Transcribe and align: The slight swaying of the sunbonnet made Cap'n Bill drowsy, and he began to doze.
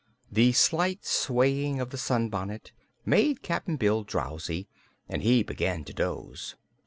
The 0.31 0.51
slight 0.53 1.05
swaying 1.05 1.79
of 1.79 1.91
the 1.91 1.97
sunbonnet 1.99 2.71
made 3.05 3.43
Cap'n 3.43 3.75
Bill 3.75 4.03
drowsy, 4.03 4.67
and 5.07 5.21
he 5.21 5.43
began 5.43 5.83
to 5.83 5.93
doze. 5.93 6.55